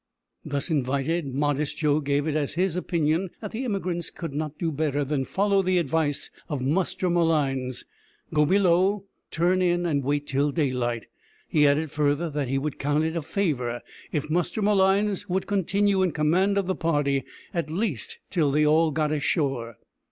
Thus 0.43 0.71
invited, 0.71 1.27
modest 1.27 1.77
Joe 1.77 1.99
gave 1.99 2.25
it 2.25 2.35
as 2.35 2.55
his 2.55 2.75
opinion 2.75 3.29
that 3.39 3.51
the 3.51 3.63
emigrants 3.65 4.09
could 4.09 4.33
not 4.33 4.57
do 4.57 4.71
better 4.71 5.03
than 5.05 5.25
follow 5.25 5.61
the 5.61 5.77
advice 5.77 6.31
of 6.49 6.59
Muster 6.59 7.07
Malines 7.07 7.85
go 8.33 8.43
below, 8.43 9.05
turn 9.29 9.61
in, 9.61 9.85
and 9.85 10.03
wait 10.03 10.25
till 10.25 10.49
daylight. 10.51 11.05
He 11.47 11.67
added 11.67 11.91
further 11.91 12.31
that 12.31 12.47
he 12.47 12.57
would 12.57 12.79
count 12.79 13.03
it 13.03 13.15
a 13.15 13.21
favour 13.21 13.81
if 14.11 14.27
Muster 14.27 14.63
Malines 14.63 15.29
would 15.29 15.45
continue 15.45 16.01
in 16.01 16.13
command 16.13 16.57
of 16.57 16.65
the 16.65 16.73
party, 16.73 17.23
at 17.53 17.69
least 17.69 18.17
till 18.31 18.49
they 18.49 18.65
all 18.65 18.89
got 18.89 19.11
ashore. 19.11 19.75